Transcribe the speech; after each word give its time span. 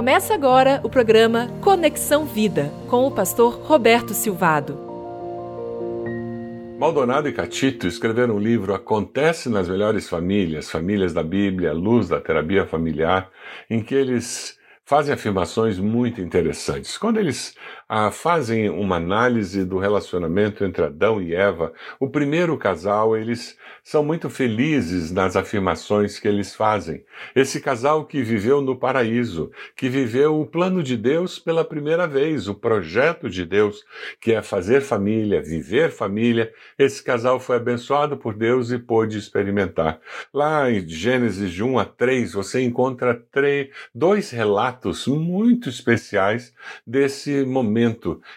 Começa 0.00 0.32
agora 0.32 0.80
o 0.82 0.88
programa 0.88 1.48
Conexão 1.60 2.24
Vida 2.24 2.72
com 2.88 3.06
o 3.06 3.10
pastor 3.10 3.60
Roberto 3.60 4.14
Silvado. 4.14 4.80
Maldonado 6.78 7.28
e 7.28 7.32
Catito 7.34 7.86
escreveram 7.86 8.36
um 8.36 8.38
livro 8.38 8.72
Acontece 8.72 9.50
nas 9.50 9.68
Melhores 9.68 10.08
Famílias, 10.08 10.70
Famílias 10.70 11.12
da 11.12 11.22
Bíblia, 11.22 11.74
Luz 11.74 12.08
da 12.08 12.18
Terapia 12.18 12.66
Familiar, 12.66 13.30
em 13.68 13.82
que 13.82 13.94
eles 13.94 14.58
fazem 14.86 15.12
afirmações 15.12 15.78
muito 15.78 16.22
interessantes. 16.22 16.96
Quando 16.96 17.18
eles 17.18 17.54
ah, 17.92 18.12
fazem 18.12 18.70
uma 18.70 18.94
análise 18.94 19.64
do 19.64 19.76
relacionamento 19.76 20.64
entre 20.64 20.84
Adão 20.84 21.20
e 21.20 21.34
Eva, 21.34 21.72
o 21.98 22.08
primeiro 22.08 22.56
casal, 22.56 23.16
eles 23.16 23.58
são 23.82 24.04
muito 24.04 24.30
felizes 24.30 25.10
nas 25.10 25.34
afirmações 25.34 26.16
que 26.16 26.28
eles 26.28 26.54
fazem. 26.54 27.04
Esse 27.34 27.60
casal 27.60 28.04
que 28.04 28.22
viveu 28.22 28.60
no 28.60 28.76
paraíso, 28.78 29.50
que 29.74 29.88
viveu 29.88 30.40
o 30.40 30.46
plano 30.46 30.84
de 30.84 30.96
Deus 30.96 31.40
pela 31.40 31.64
primeira 31.64 32.06
vez, 32.06 32.46
o 32.46 32.54
projeto 32.54 33.28
de 33.28 33.44
Deus, 33.44 33.84
que 34.20 34.32
é 34.32 34.40
fazer 34.40 34.82
família, 34.82 35.42
viver 35.42 35.90
família, 35.90 36.52
esse 36.78 37.02
casal 37.02 37.40
foi 37.40 37.56
abençoado 37.56 38.16
por 38.16 38.34
Deus 38.34 38.70
e 38.70 38.78
pôde 38.78 39.18
experimentar. 39.18 39.98
Lá 40.32 40.70
em 40.70 40.88
Gênesis 40.88 41.50
de 41.50 41.64
1 41.64 41.76
a 41.76 41.84
3, 41.84 42.34
você 42.34 42.62
encontra 42.62 43.20
três, 43.32 43.70
dois 43.92 44.30
relatos 44.30 45.08
muito 45.08 45.68
especiais 45.68 46.54
desse 46.86 47.44
momento 47.44 47.79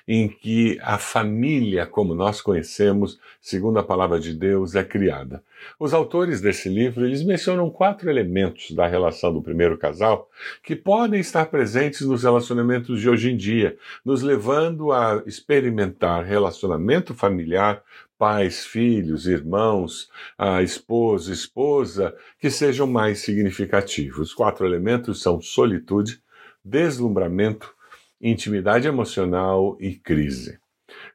em 0.08 0.28
que 0.28 0.78
a 0.82 0.98
família, 0.98 1.86
como 1.86 2.14
nós 2.16 2.42
conhecemos, 2.42 3.20
segundo 3.42 3.80
a 3.80 3.84
palavra 3.84 4.20
de 4.20 4.34
Deus, 4.34 4.76
é 4.76 4.84
criada. 4.84 5.44
Os 5.80 5.94
autores 5.94 6.42
desse 6.42 6.70
livro, 6.70 7.06
eles 7.06 7.24
mencionam 7.24 7.70
quatro 7.70 8.10
elementos 8.10 8.72
da 8.72 8.86
relação 8.88 9.34
do 9.34 9.42
primeiro 9.42 9.78
casal 9.78 10.30
que 10.62 10.76
podem 10.76 11.20
estar 11.20 11.46
presentes 11.46 12.02
nos 12.02 12.24
relacionamentos 12.24 13.00
de 13.00 13.10
hoje 13.10 13.32
em 13.32 13.38
dia, 13.38 13.78
nos 14.04 14.22
levando 14.22 14.92
a 14.92 15.24
experimentar 15.26 16.24
relacionamento 16.26 17.14
familiar 17.14 17.82
pais, 18.18 18.66
filhos, 18.66 19.28
irmãos, 19.28 20.10
a 20.38 20.64
esposa, 20.64 21.34
esposa, 21.34 22.16
que 22.40 22.50
sejam 22.50 22.88
mais 22.88 23.20
significativos. 23.20 24.30
Os 24.30 24.34
quatro 24.34 24.66
elementos 24.66 25.22
são 25.22 25.42
solitude, 25.42 26.22
deslumbramento, 26.64 27.76
intimidade 28.24 28.88
emocional 28.88 29.78
e 29.80 29.96
crise. 29.96 30.58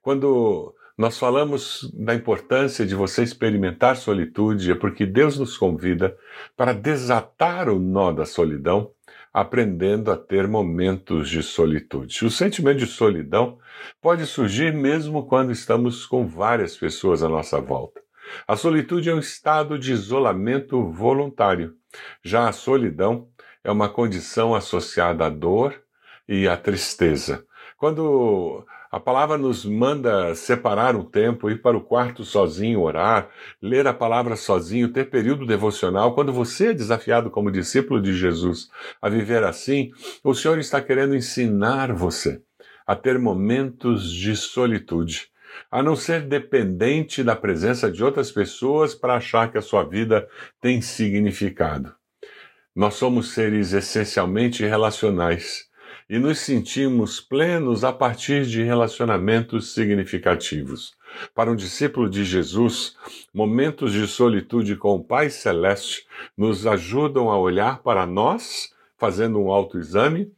Quando 0.02 0.74
nós 0.96 1.18
falamos 1.18 1.88
da 1.94 2.14
importância 2.14 2.84
de 2.84 2.94
você 2.94 3.22
experimentar 3.22 3.96
solitude, 3.96 4.72
é 4.72 4.74
porque 4.74 5.06
Deus 5.06 5.38
nos 5.38 5.56
convida 5.56 6.16
para 6.56 6.74
desatar 6.74 7.68
o 7.68 7.78
nó 7.78 8.12
da 8.12 8.26
solidão, 8.26 8.90
aprendendo 9.32 10.10
a 10.10 10.16
ter 10.16 10.48
momentos 10.48 11.30
de 11.30 11.42
solitude. 11.42 12.26
O 12.26 12.30
sentimento 12.30 12.78
de 12.78 12.86
solidão 12.86 13.58
pode 14.02 14.26
surgir 14.26 14.74
mesmo 14.74 15.24
quando 15.26 15.52
estamos 15.52 16.04
com 16.04 16.26
várias 16.26 16.76
pessoas 16.76 17.22
à 17.22 17.28
nossa 17.28 17.60
volta. 17.60 18.02
A 18.46 18.56
solitude 18.56 19.08
é 19.08 19.14
um 19.14 19.20
estado 19.20 19.78
de 19.78 19.92
isolamento 19.92 20.90
voluntário. 20.90 21.74
Já 22.22 22.48
a 22.48 22.52
solidão 22.52 23.28
é 23.62 23.70
uma 23.70 23.88
condição 23.88 24.54
associada 24.54 25.26
à 25.26 25.28
dor 25.28 25.80
e 26.28 26.46
à 26.46 26.56
tristeza. 26.56 27.44
Quando 27.76 28.64
a 28.90 28.98
palavra 28.98 29.36
nos 29.36 29.64
manda 29.64 30.34
separar 30.34 30.96
um 30.96 31.04
tempo, 31.04 31.50
ir 31.50 31.60
para 31.60 31.76
o 31.76 31.80
quarto 31.80 32.24
sozinho, 32.24 32.80
orar, 32.80 33.28
ler 33.60 33.86
a 33.86 33.92
palavra 33.92 34.34
sozinho, 34.34 34.92
ter 34.92 35.10
período 35.10 35.46
devocional. 35.46 36.14
Quando 36.14 36.32
você 36.32 36.68
é 36.68 36.74
desafiado 36.74 37.30
como 37.30 37.50
discípulo 37.50 38.00
de 38.00 38.14
Jesus 38.14 38.70
a 39.00 39.08
viver 39.08 39.44
assim, 39.44 39.90
o 40.24 40.34
Senhor 40.34 40.58
está 40.58 40.80
querendo 40.80 41.14
ensinar 41.14 41.92
você 41.92 42.42
a 42.86 42.96
ter 42.96 43.18
momentos 43.18 44.10
de 44.10 44.34
solitude, 44.34 45.28
a 45.70 45.82
não 45.82 45.94
ser 45.94 46.22
dependente 46.22 47.22
da 47.22 47.36
presença 47.36 47.90
de 47.90 48.02
outras 48.02 48.32
pessoas 48.32 48.94
para 48.94 49.16
achar 49.16 49.52
que 49.52 49.58
a 49.58 49.62
sua 49.62 49.84
vida 49.84 50.26
tem 50.62 50.80
significado. 50.80 51.94
Nós 52.74 52.94
somos 52.94 53.32
seres 53.32 53.74
essencialmente 53.74 54.64
relacionais 54.64 55.67
e 56.08 56.18
nos 56.18 56.38
sentimos 56.38 57.20
plenos 57.20 57.84
a 57.84 57.92
partir 57.92 58.46
de 58.46 58.62
relacionamentos 58.62 59.74
significativos. 59.74 60.96
Para 61.34 61.50
um 61.50 61.56
discípulo 61.56 62.08
de 62.08 62.24
Jesus, 62.24 62.96
momentos 63.32 63.92
de 63.92 64.06
solitude 64.06 64.76
com 64.76 64.96
o 64.96 65.04
Pai 65.04 65.28
Celeste 65.28 66.06
nos 66.36 66.66
ajudam 66.66 67.30
a 67.30 67.38
olhar 67.38 67.82
para 67.82 68.06
nós, 68.06 68.72
fazendo 68.96 69.38
um 69.38 69.50
autoexame 69.50 70.32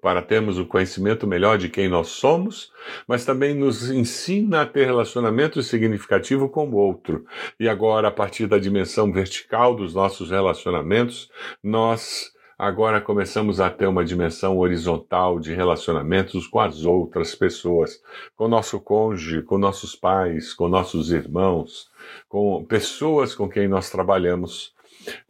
para 0.00 0.22
termos 0.22 0.58
o 0.58 0.64
conhecimento 0.64 1.26
melhor 1.26 1.58
de 1.58 1.68
quem 1.68 1.88
nós 1.88 2.08
somos, 2.08 2.72
mas 3.06 3.24
também 3.24 3.54
nos 3.54 3.90
ensina 3.90 4.62
a 4.62 4.66
ter 4.66 4.86
relacionamento 4.86 5.62
significativo 5.62 6.48
com 6.48 6.68
o 6.68 6.76
outro. 6.76 7.26
E 7.58 7.68
agora, 7.68 8.08
a 8.08 8.10
partir 8.10 8.46
da 8.46 8.58
dimensão 8.58 9.12
vertical 9.12 9.74
dos 9.74 9.94
nossos 9.94 10.30
relacionamentos, 10.30 11.30
nós 11.62 12.32
agora 12.60 13.00
começamos 13.00 13.58
a 13.58 13.70
ter 13.70 13.86
uma 13.86 14.04
dimensão 14.04 14.58
horizontal 14.58 15.40
de 15.40 15.54
relacionamentos 15.54 16.46
com 16.46 16.60
as 16.60 16.84
outras 16.84 17.34
pessoas, 17.34 18.02
com 18.36 18.48
nosso 18.48 18.78
cônjuge, 18.78 19.40
com 19.40 19.56
nossos 19.56 19.96
pais, 19.96 20.52
com 20.52 20.68
nossos 20.68 21.10
irmãos, 21.10 21.90
com 22.28 22.62
pessoas 22.66 23.34
com 23.34 23.48
quem 23.48 23.66
nós 23.66 23.88
trabalhamos. 23.88 24.74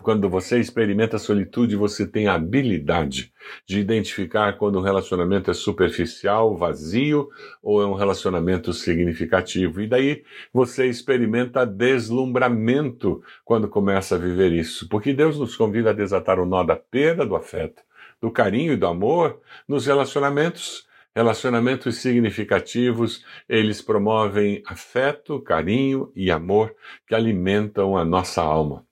Quando 0.02 0.28
você 0.28 0.58
experimenta 0.58 1.18
solitude, 1.18 1.76
você 1.76 2.06
tem 2.06 2.26
a 2.26 2.34
habilidade 2.34 3.32
de 3.66 3.78
identificar 3.78 4.56
quando 4.56 4.78
um 4.78 4.82
relacionamento 4.82 5.50
é 5.50 5.54
superficial, 5.54 6.56
vazio 6.56 7.28
ou 7.62 7.82
é 7.82 7.86
um 7.86 7.94
relacionamento 7.94 8.72
significativo. 8.72 9.80
E 9.80 9.86
daí 9.86 10.24
você 10.52 10.86
experimenta 10.86 11.66
deslumbramento 11.66 13.22
quando 13.44 13.68
começa 13.68 14.16
a 14.16 14.18
viver 14.18 14.52
isso, 14.52 14.88
porque 14.88 15.12
Deus 15.12 15.38
nos 15.38 15.56
convida 15.56 15.90
a 15.90 15.94
desatar 15.94 16.38
o 16.38 16.46
nó 16.46 16.64
da 16.64 16.76
perda 16.76 17.24
do 17.24 17.36
afeto, 17.36 17.82
do 18.20 18.30
carinho 18.30 18.72
e 18.72 18.76
do 18.76 18.86
amor 18.86 19.40
nos 19.68 19.86
relacionamentos. 19.86 20.88
Relacionamentos 21.12 21.96
significativos, 21.96 23.24
eles 23.48 23.82
promovem 23.82 24.62
afeto, 24.64 25.40
carinho 25.40 26.12
e 26.14 26.30
amor 26.30 26.72
que 27.04 27.16
alimentam 27.16 27.96
a 27.96 28.04
nossa 28.04 28.40
alma. 28.40 28.86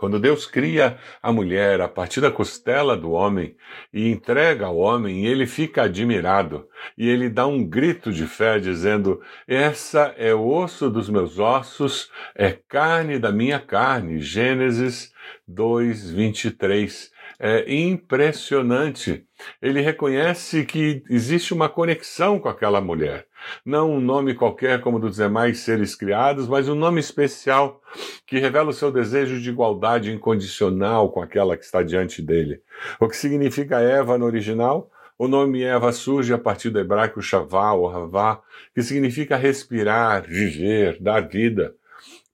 Quando 0.00 0.18
Deus 0.18 0.46
cria 0.46 0.96
a 1.22 1.30
mulher 1.30 1.82
a 1.82 1.86
partir 1.86 2.22
da 2.22 2.30
costela 2.30 2.96
do 2.96 3.10
homem 3.10 3.54
e 3.92 4.08
entrega 4.08 4.64
ao 4.64 4.78
homem, 4.78 5.26
ele 5.26 5.46
fica 5.46 5.82
admirado 5.82 6.66
e 6.96 7.06
ele 7.06 7.28
dá 7.28 7.46
um 7.46 7.62
grito 7.62 8.10
de 8.10 8.26
fé 8.26 8.58
dizendo: 8.58 9.20
Essa 9.46 10.14
é 10.16 10.32
o 10.34 10.48
osso 10.48 10.88
dos 10.88 11.10
meus 11.10 11.38
ossos, 11.38 12.10
é 12.34 12.50
carne 12.50 13.18
da 13.18 13.30
minha 13.30 13.60
carne. 13.60 14.20
Gênesis 14.20 15.12
2, 15.46 16.12
23 16.12 17.09
é 17.42 17.64
impressionante. 17.74 19.24
Ele 19.62 19.80
reconhece 19.80 20.66
que 20.66 21.02
existe 21.08 21.54
uma 21.54 21.70
conexão 21.70 22.38
com 22.38 22.50
aquela 22.50 22.82
mulher. 22.82 23.26
Não 23.64 23.92
um 23.92 24.00
nome 24.00 24.34
qualquer 24.34 24.82
como 24.82 25.00
dos 25.00 25.16
demais 25.16 25.60
seres 25.60 25.94
criados, 25.94 26.46
mas 26.46 26.68
um 26.68 26.74
nome 26.74 27.00
especial 27.00 27.80
que 28.26 28.38
revela 28.38 28.68
o 28.68 28.74
seu 28.74 28.92
desejo 28.92 29.40
de 29.40 29.48
igualdade 29.48 30.12
incondicional 30.12 31.10
com 31.10 31.22
aquela 31.22 31.56
que 31.56 31.64
está 31.64 31.82
diante 31.82 32.20
dele. 32.20 32.60
O 33.00 33.08
que 33.08 33.16
significa 33.16 33.80
Eva 33.80 34.18
no 34.18 34.26
original? 34.26 34.90
O 35.18 35.26
nome 35.26 35.62
Eva 35.62 35.92
surge 35.92 36.34
a 36.34 36.38
partir 36.38 36.68
do 36.68 36.78
hebraico 36.78 37.22
Shavá 37.22 37.72
ou 37.72 37.88
Havá, 37.88 38.42
que 38.74 38.82
significa 38.82 39.36
respirar, 39.36 40.26
viver, 40.26 40.98
dar 41.00 41.26
vida. 41.26 41.74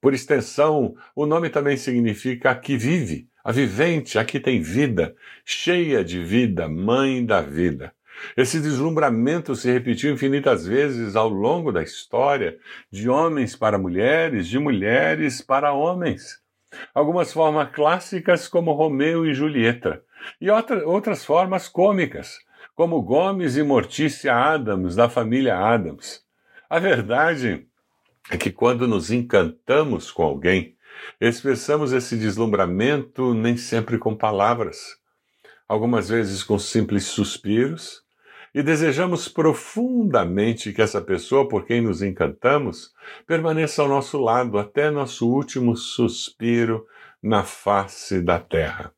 Por 0.01 0.15
extensão, 0.15 0.97
o 1.15 1.27
nome 1.27 1.49
também 1.49 1.77
significa 1.77 2.53
que 2.57 2.77
vive 2.77 3.29
a 3.47 3.53
vivente, 3.53 4.19
a 4.19 4.25
que 4.25 4.41
tem 4.41 4.61
vida, 4.61 5.15
cheia 5.45 6.03
de 6.03 6.21
vida, 6.21 6.69
mãe 6.69 7.25
da 7.25 7.41
vida. 7.41 7.93
Esse 8.37 8.59
deslumbramento 8.59 9.55
se 9.55 9.71
repetiu 9.71 10.13
infinitas 10.13 10.67
vezes 10.67 11.15
ao 11.15 11.29
longo 11.29 11.71
da 11.71 11.81
história, 11.81 12.59
de 12.91 13.09
homens 13.09 13.55
para 13.55 13.79
mulheres, 13.79 14.49
de 14.49 14.59
mulheres 14.59 15.41
para 15.41 15.73
homens. 15.73 16.41
Algumas 16.93 17.33
formas 17.33 17.71
clássicas, 17.71 18.49
como 18.49 18.73
Romeu 18.73 19.25
e 19.25 19.33
Julieta, 19.33 20.03
e 20.41 20.51
outra, 20.51 20.85
outras 20.85 21.25
formas 21.25 21.69
cômicas, 21.69 22.41
como 22.75 23.01
Gomes 23.01 23.57
e 23.57 23.63
Mortícia 23.63 24.35
Adams, 24.35 24.97
da 24.97 25.09
família 25.09 25.57
Adams. 25.57 26.21
A 26.69 26.81
verdade 26.81 27.65
é 28.29 28.37
que 28.37 28.51
quando 28.51 28.89
nos 28.89 29.13
encantamos 29.13 30.11
com 30.11 30.25
alguém, 30.25 30.76
Expressamos 31.21 31.93
esse 31.93 32.17
deslumbramento 32.17 33.35
nem 33.35 33.57
sempre 33.57 33.99
com 33.99 34.15
palavras, 34.15 34.97
algumas 35.69 36.09
vezes 36.09 36.43
com 36.43 36.59
simples 36.59 37.05
suspiros, 37.05 38.03
e 38.55 38.63
desejamos 38.63 39.29
profundamente 39.29 40.73
que 40.73 40.81
essa 40.81 41.03
pessoa 41.03 41.47
por 41.47 41.67
quem 41.67 41.83
nos 41.83 42.01
encantamos 42.01 42.91
permaneça 43.27 43.83
ao 43.83 43.89
nosso 43.89 44.19
lado 44.19 44.59
até 44.59 44.91
nosso 44.91 45.31
último 45.31 45.77
suspiro 45.77 46.87
na 47.23 47.43
face 47.43 48.23
da 48.23 48.39
terra. 48.39 48.93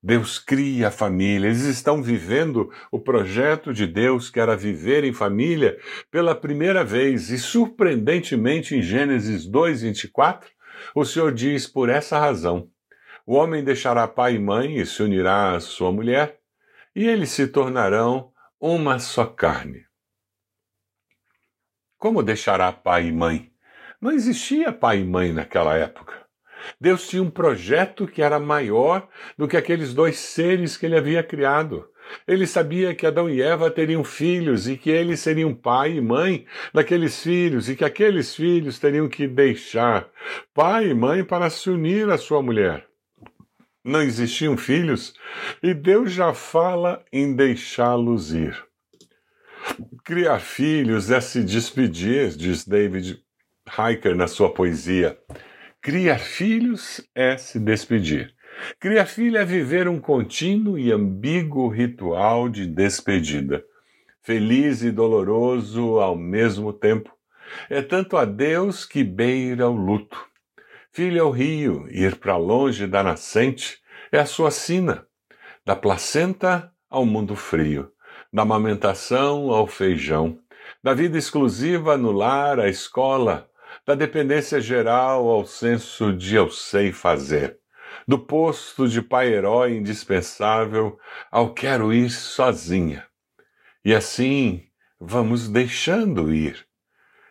Deus 0.00 0.38
cria 0.38 0.88
a 0.88 0.92
família, 0.92 1.48
eles 1.48 1.62
estão 1.62 2.00
vivendo 2.00 2.70
o 2.92 3.00
projeto 3.00 3.74
de 3.74 3.84
Deus, 3.84 4.30
que 4.30 4.38
era 4.38 4.56
viver 4.56 5.02
em 5.02 5.12
família, 5.12 5.76
pela 6.08 6.36
primeira 6.36 6.84
vez. 6.84 7.30
E 7.30 7.38
surpreendentemente, 7.38 8.76
em 8.76 8.82
Gênesis 8.82 9.44
2, 9.44 9.82
24, 9.82 10.48
o 10.94 11.04
Senhor 11.04 11.32
diz: 11.32 11.66
por 11.66 11.88
essa 11.88 12.18
razão, 12.18 12.70
o 13.26 13.34
homem 13.34 13.62
deixará 13.62 14.08
pai 14.08 14.34
e 14.34 14.38
mãe 14.38 14.78
e 14.78 14.86
se 14.86 15.02
unirá 15.02 15.54
à 15.54 15.60
sua 15.60 15.92
mulher, 15.92 16.40
e 16.94 17.06
eles 17.06 17.30
se 17.30 17.46
tornarão 17.46 18.32
uma 18.60 18.98
só 18.98 19.26
carne. 19.26 19.86
Como 21.98 22.22
deixará 22.22 22.72
pai 22.72 23.08
e 23.08 23.12
mãe? 23.12 23.52
Não 24.00 24.12
existia 24.12 24.72
pai 24.72 25.00
e 25.00 25.04
mãe 25.04 25.32
naquela 25.32 25.76
época. 25.76 26.26
Deus 26.80 27.08
tinha 27.08 27.22
um 27.22 27.30
projeto 27.30 28.06
que 28.06 28.22
era 28.22 28.38
maior 28.38 29.08
do 29.36 29.48
que 29.48 29.56
aqueles 29.56 29.92
dois 29.92 30.18
seres 30.18 30.76
que 30.76 30.86
ele 30.86 30.96
havia 30.96 31.22
criado. 31.22 31.88
Ele 32.26 32.46
sabia 32.46 32.94
que 32.94 33.06
Adão 33.06 33.28
e 33.28 33.40
Eva 33.40 33.70
teriam 33.70 34.04
filhos 34.04 34.68
e 34.68 34.76
que 34.76 34.90
eles 34.90 35.20
seriam 35.20 35.54
pai 35.54 35.92
e 35.92 36.00
mãe 36.00 36.46
daqueles 36.72 37.22
filhos 37.22 37.68
e 37.68 37.76
que 37.76 37.84
aqueles 37.84 38.34
filhos 38.34 38.78
teriam 38.78 39.08
que 39.08 39.26
deixar 39.26 40.08
pai 40.54 40.88
e 40.88 40.94
mãe 40.94 41.24
para 41.24 41.50
se 41.50 41.70
unir 41.70 42.08
à 42.10 42.18
sua 42.18 42.42
mulher. 42.42 42.86
Não 43.84 44.02
existiam 44.02 44.56
filhos 44.56 45.14
e 45.62 45.72
Deus 45.72 46.12
já 46.12 46.34
fala 46.34 47.04
em 47.12 47.34
deixá-los 47.34 48.32
ir. 48.32 48.56
Criar 50.04 50.40
filhos 50.40 51.10
é 51.10 51.20
se 51.20 51.42
despedir, 51.42 52.30
diz 52.30 52.66
David 52.66 53.22
Hiker 53.66 54.14
na 54.14 54.26
sua 54.26 54.52
poesia. 54.52 55.18
Criar 55.80 56.18
filhos 56.18 57.00
é 57.14 57.36
se 57.36 57.58
despedir. 57.58 58.34
É 58.80 59.44
viver 59.44 59.88
um 59.88 60.00
contínuo 60.00 60.78
e 60.78 60.92
ambíguo 60.92 61.68
ritual 61.68 62.48
de 62.48 62.66
despedida, 62.66 63.64
feliz 64.22 64.82
e 64.82 64.90
doloroso 64.90 65.98
ao 66.00 66.16
mesmo 66.16 66.72
tempo. 66.72 67.12
É 67.70 67.80
tanto 67.80 68.16
a 68.16 68.24
Deus 68.24 68.84
que 68.84 69.02
beira 69.02 69.68
o 69.68 69.74
luto. 69.74 70.18
Filho 70.92 71.18
é 71.18 71.22
o 71.22 71.30
rio, 71.30 71.86
ir 71.90 72.16
para 72.16 72.36
longe 72.36 72.86
da 72.86 73.02
nascente 73.02 73.78
é 74.10 74.18
a 74.18 74.26
sua 74.26 74.50
sina, 74.50 75.06
da 75.64 75.76
placenta 75.76 76.72
ao 76.88 77.04
mundo 77.04 77.36
frio, 77.36 77.90
da 78.32 78.42
amamentação 78.42 79.50
ao 79.50 79.66
feijão, 79.66 80.38
da 80.82 80.94
vida 80.94 81.18
exclusiva 81.18 81.96
no 81.96 82.10
lar 82.12 82.58
à 82.58 82.68
escola, 82.68 83.48
da 83.86 83.94
dependência 83.94 84.60
geral 84.60 85.28
ao 85.28 85.44
senso 85.46 86.12
de 86.12 86.34
eu 86.36 86.50
sei 86.50 86.92
fazer, 86.92 87.58
do 88.08 88.18
posto 88.18 88.88
de 88.88 89.02
pai-herói 89.02 89.76
indispensável 89.76 90.98
ao 91.30 91.52
quero 91.52 91.92
ir 91.92 92.08
sozinha. 92.08 93.06
E 93.84 93.94
assim 93.94 94.64
vamos 94.98 95.46
deixando 95.48 96.32
ir. 96.32 96.66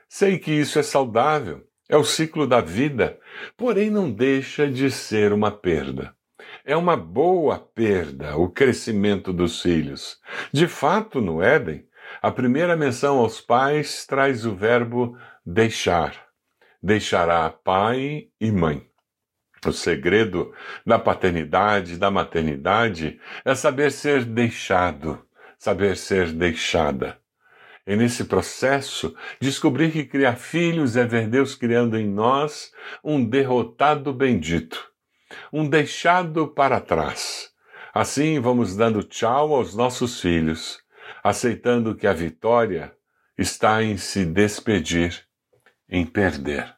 Sei 0.08 0.38
que 0.38 0.52
isso 0.52 0.78
é 0.78 0.84
saudável, 0.84 1.66
é 1.90 1.98
o 1.98 2.04
ciclo 2.04 2.46
da 2.46 2.62
vida, 2.62 3.20
porém 3.58 3.90
não 3.90 4.12
deixa 4.12 4.70
de 4.70 4.92
ser 4.92 5.34
uma 5.34 5.52
perda. 5.52 6.16
É 6.64 6.78
uma 6.78 6.96
boa 6.96 7.58
perda 7.58 8.38
o 8.38 8.48
crescimento 8.48 9.34
dos 9.34 9.62
filhos. 9.62 10.20
De 10.54 10.68
fato, 10.68 11.20
no 11.20 11.42
Éden, 11.42 11.86
a 12.22 12.32
primeira 12.32 12.78
menção 12.78 13.18
aos 13.18 13.42
pais 13.42 14.06
traz 14.06 14.46
o 14.46 14.56
verbo 14.56 15.18
deixar 15.46 16.28
deixará 16.82 17.50
pai 17.50 18.30
e 18.40 18.52
mãe. 18.52 18.87
O 19.68 19.74
segredo 19.74 20.54
da 20.86 20.98
paternidade, 20.98 21.98
da 21.98 22.10
maternidade, 22.10 23.20
é 23.44 23.54
saber 23.54 23.92
ser 23.92 24.24
deixado, 24.24 25.22
saber 25.60 25.98
ser 25.98 26.32
deixada. 26.32 27.18
E 27.86 27.96
nesse 27.96 28.24
processo, 28.24 29.14
descobrir 29.42 29.92
que 29.92 30.06
criar 30.06 30.38
filhos 30.38 30.96
é 30.96 31.06
ver 31.06 31.28
Deus 31.28 31.54
criando 31.54 31.98
em 31.98 32.08
nós 32.08 32.72
um 33.04 33.24
derrotado 33.24 34.14
bendito, 34.14 34.90
um 35.52 35.68
deixado 35.68 36.48
para 36.48 36.80
trás. 36.80 37.52
Assim 37.94 38.40
vamos 38.40 38.74
dando 38.74 39.04
tchau 39.04 39.54
aos 39.54 39.76
nossos 39.76 40.22
filhos, 40.22 40.80
aceitando 41.22 41.94
que 41.94 42.08
a 42.08 42.14
vitória 42.14 42.94
está 43.38 43.84
em 43.84 43.98
se 43.98 44.24
despedir 44.24 45.26
em 45.90 46.06
perder. 46.06 46.77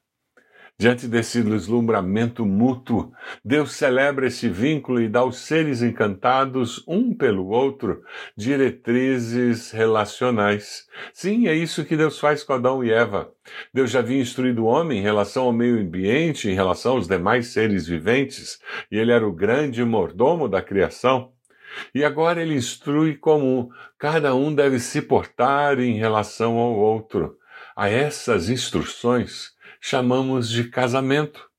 Diante 0.81 1.09
desse 1.09 1.43
deslumbramento 1.43 2.45
mútuo, 2.45 3.11
Deus 3.43 3.73
celebra 3.73 4.27
esse 4.27 4.47
vínculo 4.47 5.01
e 5.01 5.09
dá 5.09 5.19
aos 5.19 5.39
seres 5.39 5.81
encantados, 5.81 6.81
um 6.87 7.13
pelo 7.13 7.49
outro, 7.49 8.01
diretrizes 8.33 9.71
relacionais. 9.71 10.85
Sim, 11.11 11.49
é 11.49 11.53
isso 11.53 11.83
que 11.83 11.97
Deus 11.97 12.17
faz 12.17 12.45
com 12.45 12.53
Adão 12.53 12.81
e 12.81 12.93
Eva. 12.93 13.29
Deus 13.73 13.91
já 13.91 13.99
havia 13.99 14.21
instruído 14.21 14.63
o 14.63 14.67
homem 14.67 14.99
em 14.99 15.03
relação 15.03 15.47
ao 15.47 15.51
meio 15.51 15.81
ambiente, 15.81 16.49
em 16.49 16.53
relação 16.53 16.93
aos 16.93 17.09
demais 17.09 17.47
seres 17.47 17.85
viventes, 17.85 18.57
e 18.89 18.97
ele 18.97 19.11
era 19.11 19.27
o 19.27 19.33
grande 19.33 19.83
mordomo 19.83 20.47
da 20.47 20.61
criação. 20.61 21.33
E 21.93 22.05
agora 22.05 22.41
ele 22.41 22.55
instrui 22.55 23.17
como 23.17 23.69
cada 23.97 24.33
um 24.33 24.55
deve 24.55 24.79
se 24.79 25.01
portar 25.01 25.77
em 25.77 25.97
relação 25.97 26.55
ao 26.55 26.73
outro. 26.73 27.35
A 27.75 27.89
essas 27.89 28.49
instruções 28.49 29.58
chamamos 29.79 30.49
de 30.49 30.65
casamento. 30.65 31.49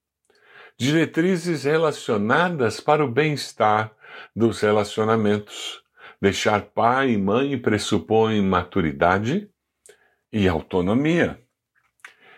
Diretrizes 0.78 1.64
relacionadas 1.64 2.80
para 2.80 3.04
o 3.04 3.10
bem-estar 3.10 3.92
dos 4.34 4.60
relacionamentos. 4.60 5.82
Deixar 6.20 6.62
pai 6.62 7.12
e 7.12 7.18
mãe 7.18 7.56
pressupõe 7.58 8.40
maturidade 8.42 9.48
e 10.32 10.46
autonomia. 10.46 11.40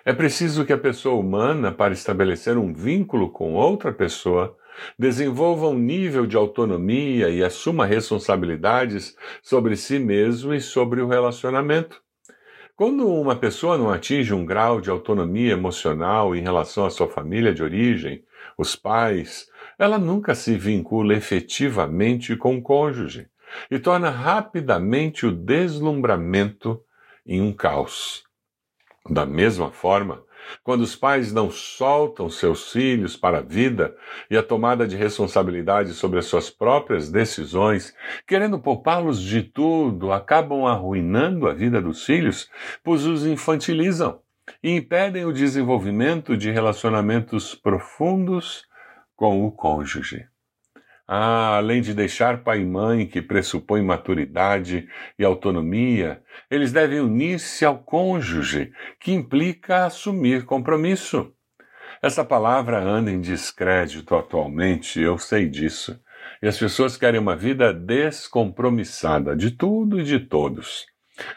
É 0.04 0.12
preciso 0.12 0.64
que 0.64 0.72
a 0.72 0.78
pessoa 0.78 1.14
humana, 1.14 1.70
para 1.70 1.92
estabelecer 1.92 2.58
um 2.58 2.72
vínculo 2.72 3.30
com 3.30 3.54
outra 3.54 3.92
pessoa, 3.92 4.56
desenvolva 4.98 5.68
um 5.68 5.78
nível 5.78 6.26
de 6.26 6.36
autonomia 6.36 7.28
e 7.28 7.42
assuma 7.42 7.86
responsabilidades 7.86 9.16
sobre 9.42 9.76
si 9.76 9.98
mesmo 9.98 10.52
e 10.52 10.60
sobre 10.60 11.00
o 11.00 11.06
relacionamento. 11.06 12.02
Quando 12.82 13.06
uma 13.06 13.36
pessoa 13.36 13.78
não 13.78 13.92
atinge 13.92 14.34
um 14.34 14.44
grau 14.44 14.80
de 14.80 14.90
autonomia 14.90 15.52
emocional 15.52 16.34
em 16.34 16.42
relação 16.42 16.84
à 16.84 16.90
sua 16.90 17.06
família 17.06 17.54
de 17.54 17.62
origem, 17.62 18.24
os 18.58 18.74
pais, 18.74 19.48
ela 19.78 19.98
nunca 19.98 20.34
se 20.34 20.56
vincula 20.56 21.14
efetivamente 21.14 22.34
com 22.34 22.56
o 22.56 22.60
cônjuge 22.60 23.28
e 23.70 23.78
torna 23.78 24.10
rapidamente 24.10 25.24
o 25.24 25.30
deslumbramento 25.30 26.82
em 27.24 27.40
um 27.40 27.52
caos. 27.52 28.24
Da 29.08 29.24
mesma 29.24 29.70
forma, 29.70 30.24
quando 30.62 30.82
os 30.82 30.96
pais 30.96 31.32
não 31.32 31.50
soltam 31.50 32.28
seus 32.28 32.72
filhos 32.72 33.16
para 33.16 33.38
a 33.38 33.42
vida 33.42 33.94
e 34.30 34.36
a 34.36 34.42
tomada 34.42 34.86
de 34.86 34.96
responsabilidade 34.96 35.92
sobre 35.94 36.18
as 36.18 36.26
suas 36.26 36.50
próprias 36.50 37.10
decisões, 37.10 37.94
querendo 38.26 38.58
poupá-los 38.58 39.20
de 39.20 39.42
tudo, 39.42 40.12
acabam 40.12 40.66
arruinando 40.66 41.48
a 41.48 41.54
vida 41.54 41.80
dos 41.80 42.04
filhos, 42.04 42.50
pois 42.82 43.04
os 43.06 43.26
infantilizam 43.26 44.20
e 44.62 44.76
impedem 44.76 45.24
o 45.24 45.32
desenvolvimento 45.32 46.36
de 46.36 46.50
relacionamentos 46.50 47.54
profundos 47.54 48.64
com 49.16 49.46
o 49.46 49.52
cônjuge. 49.52 50.31
Ah, 51.14 51.58
além 51.58 51.82
de 51.82 51.92
deixar 51.92 52.42
pai 52.42 52.62
e 52.62 52.64
mãe, 52.64 53.06
que 53.06 53.20
pressupõe 53.20 53.82
maturidade 53.82 54.88
e 55.18 55.22
autonomia, 55.22 56.22
eles 56.50 56.72
devem 56.72 57.00
unir-se 57.00 57.66
ao 57.66 57.80
cônjuge, 57.80 58.72
que 58.98 59.12
implica 59.12 59.84
assumir 59.84 60.46
compromisso. 60.46 61.30
Essa 62.02 62.24
palavra 62.24 62.82
anda 62.82 63.10
em 63.10 63.20
descrédito 63.20 64.14
atualmente, 64.14 65.02
eu 65.02 65.18
sei 65.18 65.46
disso. 65.50 66.00
E 66.42 66.48
as 66.48 66.58
pessoas 66.58 66.96
querem 66.96 67.20
uma 67.20 67.36
vida 67.36 67.74
descompromissada 67.74 69.36
de 69.36 69.50
tudo 69.50 70.00
e 70.00 70.04
de 70.04 70.18
todos. 70.18 70.86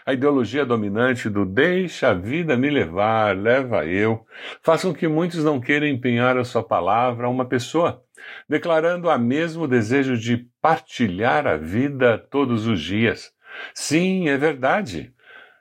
A 0.05 0.13
ideologia 0.13 0.65
dominante 0.65 1.29
do 1.29 1.45
deixa 1.45 2.09
a 2.09 2.13
vida 2.13 2.55
me 2.57 2.69
levar, 2.69 3.35
leva 3.35 3.85
eu, 3.85 4.25
faz 4.61 4.81
com 4.81 4.93
que 4.93 5.07
muitos 5.07 5.43
não 5.43 5.59
queiram 5.59 5.87
empenhar 5.87 6.37
a 6.37 6.43
sua 6.43 6.63
palavra 6.63 7.27
a 7.27 7.29
uma 7.29 7.45
pessoa 7.45 8.05
declarando 8.47 9.09
a 9.09 9.17
mesmo 9.17 9.67
desejo 9.67 10.17
de 10.17 10.49
partilhar 10.61 11.47
a 11.47 11.57
vida 11.57 12.17
todos 12.17 12.67
os 12.67 12.81
dias. 12.81 13.31
Sim, 13.73 14.29
é 14.29 14.37
verdade. 14.37 15.13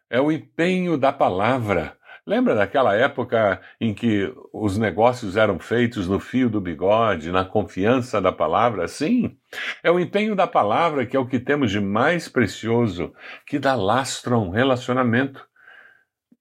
É 0.09 0.21
o 0.21 0.31
empenho 0.31 0.97
da 0.97 1.13
palavra. 1.13 1.97
Lembra 2.27 2.55
daquela 2.55 2.95
época 2.95 3.61
em 3.79 3.93
que 3.93 4.33
os 4.53 4.79
negócios 4.79 5.37
eram 5.37 5.59
feitos 5.59 6.09
no 6.09 6.19
fio 6.19 6.49
do 6.49 6.61
bigode, 6.61 7.31
na 7.31 7.45
confiança 7.45 8.21
da 8.21 8.33
palavra? 8.33 8.89
Sim, 8.89 9.37
é 9.83 9.91
o 9.91 10.01
empenho 10.01 10.35
da 10.35 10.47
palavra 10.47 11.05
que 11.05 11.17
é 11.17 11.21
o 11.21 11.27
que 11.27 11.39
temos 11.39 11.71
de 11.71 11.81
mais 11.81 12.29
precioso, 12.29 13.13
que 13.47 13.59
dá 13.59 13.75
lastro 13.75 14.37
a 14.37 14.39
um 14.39 14.49
relacionamento, 14.49 15.47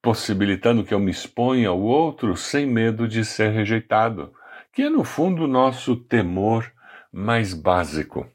possibilitando 0.01 0.83
que 0.85 0.93
eu 0.93 0.99
me 0.99 1.11
exponha 1.11 1.69
ao 1.69 1.81
outro 1.81 2.37
sem 2.37 2.65
medo 2.65 3.07
de 3.07 3.25
ser 3.25 3.49
rejeitado 3.51 4.33
que 4.73 4.81
é 4.81 4.89
no 4.89 5.03
fundo 5.03 5.43
o 5.43 5.47
nosso 5.47 5.95
temor 5.95 6.69
mais 7.11 7.53
básico. 7.53 8.27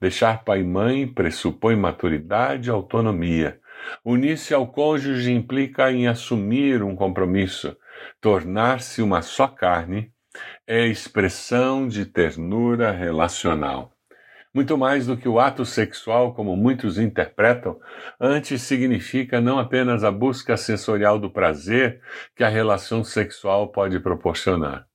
Deixar 0.00 0.42
pai 0.42 0.60
e 0.60 0.64
mãe 0.64 1.06
pressupõe 1.06 1.76
maturidade 1.76 2.68
e 2.68 2.72
autonomia. 2.72 3.60
Unir-se 4.04 4.54
ao 4.54 4.66
cônjuge 4.66 5.32
implica 5.32 5.90
em 5.90 6.06
assumir 6.06 6.82
um 6.82 6.94
compromisso. 6.96 7.76
Tornar-se 8.20 9.02
uma 9.02 9.22
só 9.22 9.46
carne 9.46 10.12
é 10.66 10.86
expressão 10.86 11.86
de 11.86 12.06
ternura 12.06 12.90
relacional. 12.90 13.92
Muito 14.54 14.76
mais 14.76 15.06
do 15.06 15.16
que 15.16 15.26
o 15.26 15.40
ato 15.40 15.64
sexual, 15.64 16.34
como 16.34 16.54
muitos 16.54 16.98
interpretam, 16.98 17.80
antes 18.20 18.60
significa 18.60 19.40
não 19.40 19.58
apenas 19.58 20.04
a 20.04 20.10
busca 20.10 20.58
sensorial 20.58 21.18
do 21.18 21.30
prazer 21.30 22.02
que 22.36 22.44
a 22.44 22.48
relação 22.48 23.02
sexual 23.02 23.68
pode 23.72 23.98
proporcionar. 23.98 24.86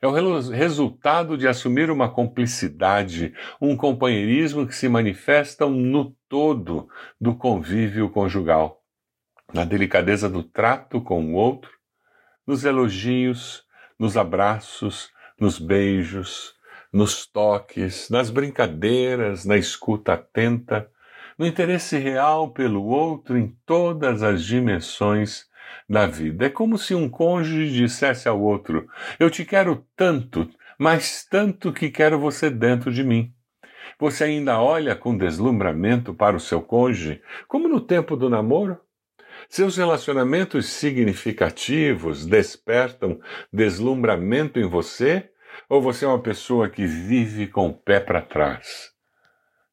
É 0.00 0.06
o 0.06 0.10
resultado 0.50 1.36
de 1.36 1.48
assumir 1.48 1.90
uma 1.90 2.08
cumplicidade, 2.08 3.34
um 3.60 3.76
companheirismo 3.76 4.66
que 4.66 4.74
se 4.74 4.88
manifestam 4.88 5.70
no 5.70 6.16
todo 6.28 6.88
do 7.20 7.34
convívio 7.34 8.10
conjugal, 8.10 8.82
na 9.52 9.64
delicadeza 9.64 10.28
do 10.28 10.42
trato 10.42 11.00
com 11.00 11.32
o 11.32 11.34
outro, 11.34 11.70
nos 12.46 12.64
elogios, 12.64 13.64
nos 13.98 14.16
abraços, 14.16 15.10
nos 15.38 15.58
beijos, 15.58 16.54
nos 16.92 17.26
toques, 17.26 18.08
nas 18.08 18.30
brincadeiras, 18.30 19.44
na 19.44 19.56
escuta 19.56 20.14
atenta, 20.14 20.90
no 21.38 21.46
interesse 21.46 21.98
real 21.98 22.50
pelo 22.50 22.84
outro 22.84 23.36
em 23.36 23.54
todas 23.66 24.22
as 24.22 24.42
dimensões 24.44 25.46
da 25.88 26.06
vida. 26.06 26.46
É 26.46 26.50
como 26.50 26.78
se 26.78 26.94
um 26.94 27.08
cônjuge 27.08 27.72
dissesse 27.72 28.28
ao 28.28 28.40
outro: 28.40 28.88
Eu 29.18 29.30
te 29.30 29.44
quero 29.44 29.84
tanto, 29.96 30.48
mas 30.78 31.26
tanto 31.28 31.72
que 31.72 31.90
quero 31.90 32.18
você 32.18 32.50
dentro 32.50 32.92
de 32.92 33.04
mim. 33.04 33.32
Você 33.98 34.24
ainda 34.24 34.60
olha 34.60 34.94
com 34.94 35.16
deslumbramento 35.16 36.12
para 36.12 36.36
o 36.36 36.40
seu 36.40 36.60
cônjuge, 36.60 37.22
como 37.48 37.68
no 37.68 37.80
tempo 37.80 38.16
do 38.16 38.28
namoro? 38.28 38.78
Seus 39.48 39.76
relacionamentos 39.76 40.66
significativos 40.66 42.26
despertam 42.26 43.20
deslumbramento 43.52 44.58
em 44.58 44.68
você? 44.68 45.30
Ou 45.68 45.80
você 45.80 46.04
é 46.04 46.08
uma 46.08 46.22
pessoa 46.22 46.68
que 46.68 46.84
vive 46.84 47.46
com 47.46 47.68
o 47.68 47.74
pé 47.74 47.98
para 48.00 48.20
trás? 48.20 48.95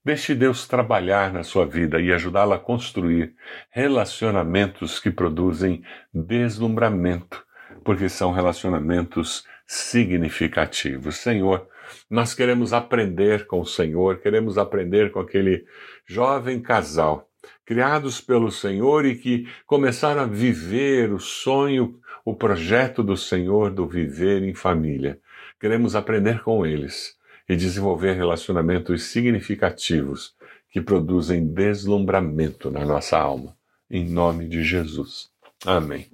Deixe 0.05 0.36
Deus 0.36 0.67
trabalhar 0.67 1.31
na 1.31 1.43
sua 1.43 1.65
vida 1.65 2.01
e 2.01 2.12
ajudá-la 2.12 2.57
a 2.57 2.60
construir 2.60 3.33
relacionamentos 3.69 5.00
que 5.00 5.10
produzem 5.10 5.81
deslumbramento, 6.13 7.41
porque 7.86 8.10
são 8.10 8.33
relacionamentos 8.33 9.45
significativos. 9.65 11.15
Senhor, 11.15 11.69
nós 12.10 12.33
queremos 12.33 12.74
aprender 12.74 13.48
com 13.48 13.62
o 13.62 13.65
Senhor, 13.65 14.19
queremos 14.19 14.57
aprender 14.57 15.10
com 15.10 15.22
aquele 15.22 15.65
jovem 16.05 16.62
casal 16.62 17.29
criados 17.65 18.19
pelo 18.19 18.51
Senhor 18.51 19.05
e 19.05 19.15
que 19.15 19.48
começaram 19.65 20.24
a 20.24 20.25
viver 20.25 21.13
o 21.13 21.19
sonho, 21.19 21.98
o 22.25 22.36
projeto 22.36 23.01
do 23.01 23.15
Senhor 23.15 23.72
do 23.72 23.88
viver 23.88 24.43
em 24.43 24.53
família. 24.53 25.17
Queremos 25.62 25.95
aprender 25.95 26.43
com 26.43 26.65
eles 26.65 27.15
e 27.48 27.56
desenvolver 27.56 28.14
relacionamentos 28.14 29.04
significativos 29.04 30.34
que 30.72 30.82
produzem 30.82 31.46
deslumbramento 31.46 32.72
na 32.72 32.86
nossa 32.86 33.18
alma. 33.18 33.56
Em 33.90 34.04
nome 34.10 34.48
de 34.48 34.64
Jesus. 34.64 35.30
Amém. 35.66 36.08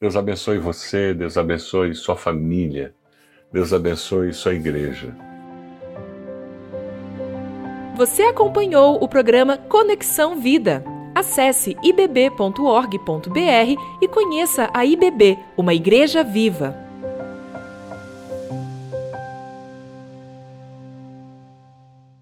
Deus 0.00 0.16
abençoe 0.16 0.58
você, 0.58 1.14
Deus 1.14 1.38
abençoe 1.38 1.94
sua 1.94 2.16
família, 2.16 2.94
Deus 3.50 3.72
abençoe 3.72 4.32
sua 4.34 4.52
igreja. 4.52 5.16
Você 7.96 8.22
acompanhou 8.24 9.02
o 9.02 9.08
programa 9.08 9.56
Conexão 9.56 10.40
Vida. 10.40 10.84
Acesse 11.14 11.76
ibb.org.br 11.82 13.00
e 14.02 14.08
conheça 14.08 14.68
a 14.74 14.84
IBB, 14.84 15.38
uma 15.56 15.72
igreja 15.72 16.24
viva. 16.24 16.83